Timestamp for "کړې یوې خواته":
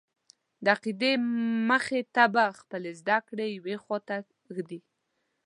3.27-4.17